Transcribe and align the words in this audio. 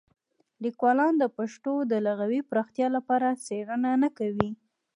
لیکوالان 0.63 1.13
د 1.19 1.23
پښتو 1.37 1.73
د 1.91 1.93
لغوي 2.07 2.41
پراختیا 2.49 2.87
لپاره 2.97 3.39
څېړنې 3.45 3.93
نه 4.03 4.09
کوي. 4.17 4.49